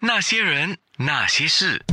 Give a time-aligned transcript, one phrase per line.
[0.00, 1.84] 那些人，那些事，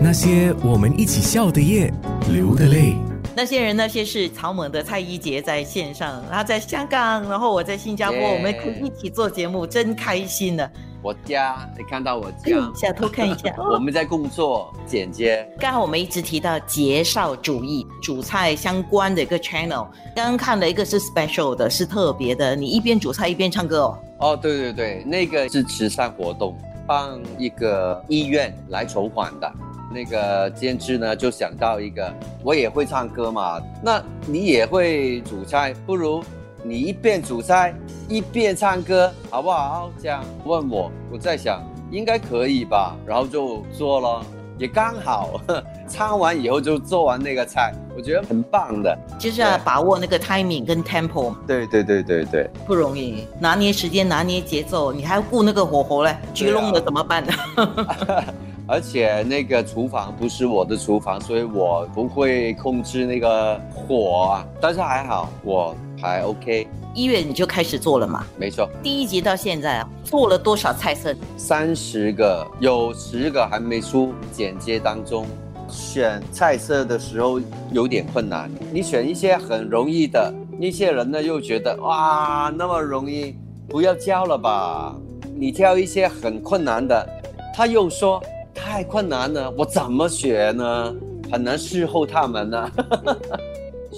[0.00, 1.92] 那些我们一起笑的夜，
[2.30, 2.94] 流的泪。
[3.36, 10.72] 那些人那些事，草蜢的蔡一杰在线上，他在香港，然后我在新加坡，我们可以一起做节目，真开心的。
[11.06, 13.54] 我家，你看到我看家一，下，偷看一下。
[13.70, 23.98] 我们在工作剪接，刚好我们一直提到介绍主义、煮菜相关的一个 channel，刚刚看了一个是 special 的，是特别的，你一边煮菜一边唱歌哦。
[24.18, 26.58] 哦，对对对，那个是慈善活动，
[26.88, 29.48] 帮一个医院来筹款的。
[29.92, 32.12] 那个监制呢就想到一个，
[32.42, 36.20] 我也会唱歌嘛，那你也会煮菜，不如
[36.64, 37.72] 你一边煮菜
[38.08, 39.90] 一边唱歌，好不好？
[40.00, 44.24] 这样问我，我在想应该可以吧，然后就做了，
[44.58, 45.40] 也刚好
[45.88, 48.96] 唱完以后就做完那个菜，我觉得很棒的。
[49.18, 52.50] 就是要对把握那个 timing 跟 tempo，对对对对对。
[52.66, 57.32] 不容易，拿捏时间，拿捏节奏，你还要顾那个火候嘞，焗弄了怎么办呢？
[58.68, 64.46] 而且那个厨房不是我的厨房，所以我不会控制那个火啊。
[64.60, 68.26] 但是还好，我还 OK，一月你就开始做了嘛？
[68.36, 71.14] 没错，第一集到现在啊，做了多少菜色？
[71.36, 75.24] 三十个有十个还没出，剪接当中。
[75.68, 77.40] 选菜色的时候
[77.72, 83.34] 有点困难，你选一些很容易的，那些人呢又觉得哇那么容易，
[83.68, 84.94] 不要教了吧。
[85.34, 87.06] 你挑一些很困难的，
[87.54, 88.22] 他又说
[88.54, 90.94] 太困难了，我怎么学呢？
[91.30, 92.70] 很难伺候他们呢。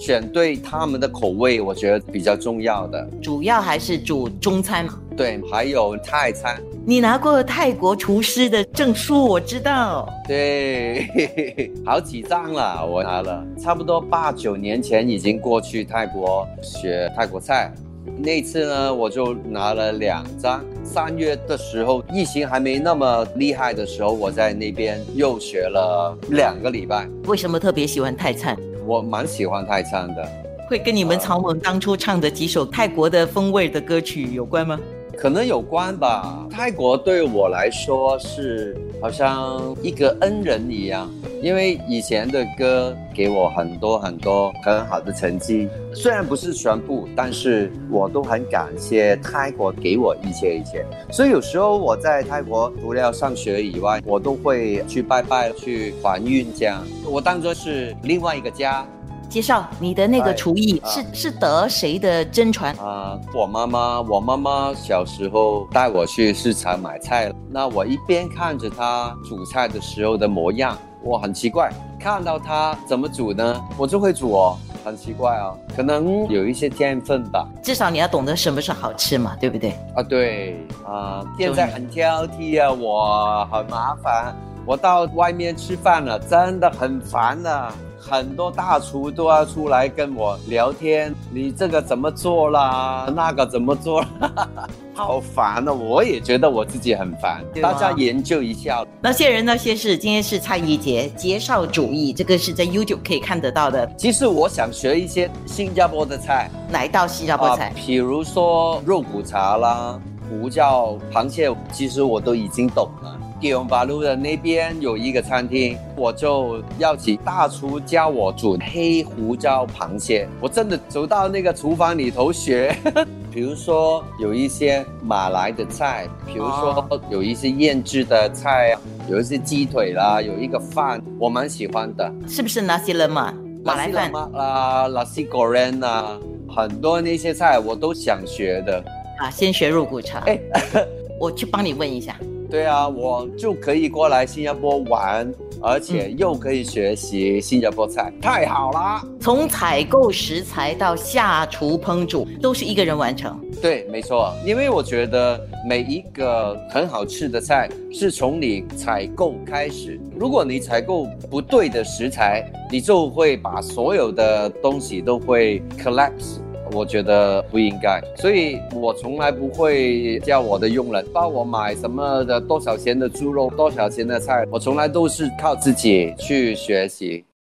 [0.00, 3.04] 选对他们的口味，我觉得比较重要的。
[3.20, 4.98] 主要还是煮中餐嘛。
[5.16, 6.56] 对，还有泰餐。
[6.86, 10.08] 你拿过泰国厨师的证书，我知道。
[10.26, 17.72] 对， 好几张了，我拿了，差不多八九年前已经过去泰国学泰国菜。
[18.16, 20.64] 那次呢，我就拿了两张。
[20.82, 27.06] 三月的时候，疫情还没那么厉害的时候，我在那边又学了两个礼拜。
[27.26, 28.56] 为什么特别喜欢泰餐？
[28.88, 30.26] 我蛮喜欢泰餐的，
[30.66, 34.80] 会跟你们曹猛当初唱的几首泰国的风味的歌曲有关吗？
[35.14, 36.46] 可能有关吧。
[36.50, 41.10] 泰国对我来说是好像一个恩人一样，
[41.42, 50.84] 因为以前的歌给我很多很多很好的成绩，虽然不是全部，但是我都很感谢泰国给我一切一切。
[51.10, 58.86] 所以有时候我在泰国除了上学以外，我都会去拜拜、去还愿这样，我当做是另外一个家。
[59.28, 62.74] 介绍你的那个哎厨艺啊是是得谁的真传？
[62.76, 77.46] 啊、我妈妈，我妈妈小时候带我去市场买菜，那我一边看着她煮菜的时候的模样，我很奇怪，看到她怎么煮呢，我就会煮哦，很奇怪哦，可能有一些天分吧。
[77.62, 79.70] 至少你要懂得什么是好吃嘛，对不对？
[79.94, 84.34] 啊，对啊、现在很挑剔啊，我很麻烦，
[84.68, 87.72] 我到外面吃饭了，真的很烦啊。
[87.98, 93.10] 很多大厨都要出来跟我聊天，你这个怎么做啦？
[93.16, 94.46] 那个怎么做啦？
[94.92, 95.72] 好烦啊！
[95.72, 98.84] 我也觉得我自己很烦，大家研究一下。
[99.00, 103.90] 那些人那些事，今天是蔡一杰介绍主义，这个是在 YouTube 可以看得到的。
[103.96, 107.72] 其实我想学一些新加坡的菜，哪一道新加坡菜？
[107.74, 109.98] 比如说肉骨茶啦、
[110.28, 113.18] 胡椒螃蟹，其实我都已经懂了。
[113.40, 120.28] 吉隆巴路的那边有一个餐厅，我就邀请大厨教我煮黑胡椒螃蟹。
[120.40, 122.74] 我真的走到那个厨房里头学，
[123.32, 128.76] 比如说有一些马来的菜，比如说有一些腌制的菜，
[129.08, 132.12] 有一些鸡腿啦，有一个饭，我蛮喜欢的。
[132.26, 133.32] 是不是那些人嘛？
[133.64, 136.18] 马来饭拉啦、拉西果仁啊，
[136.48, 138.82] 很多那些菜我都想学的。
[139.18, 140.18] 啊，先学入骨茶。
[140.26, 140.38] 哎
[141.20, 142.16] 我去帮你问一下。
[142.50, 149.04] 对啊，我就可以过来新加坡玩，而且又可以学习新加坡菜，太好啦！
[149.20, 153.38] 从采购食材到下厨烹煮，都是一个人完成。
[153.60, 155.38] 对，没错，因为我觉得
[155.68, 160.00] 每一个很好吃的菜是从你采购开始。
[160.16, 166.38] 如果你采购不对的食材，你就会把所有的东西都会 collapse。
[166.72, 177.24] 我觉得不应该，所以我从来不会叫我的佣人帮我买什么的多少钱的猪肉、多少钱的菜，我从来都是靠自己去学习。